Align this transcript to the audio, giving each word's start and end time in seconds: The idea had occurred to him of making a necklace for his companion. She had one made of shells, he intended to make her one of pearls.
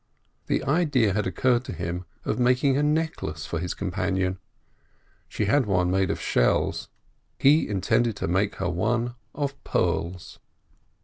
The 0.47 0.63
idea 0.63 1.13
had 1.13 1.27
occurred 1.27 1.63
to 1.65 1.73
him 1.73 2.05
of 2.25 2.39
making 2.39 2.75
a 2.75 2.81
necklace 2.81 3.45
for 3.45 3.59
his 3.59 3.75
companion. 3.75 4.39
She 5.29 5.45
had 5.45 5.67
one 5.67 5.91
made 5.91 6.09
of 6.09 6.19
shells, 6.19 6.89
he 7.37 7.67
intended 7.69 8.15
to 8.15 8.27
make 8.27 8.55
her 8.55 8.69
one 8.71 9.13
of 9.35 9.63
pearls. 9.63 10.39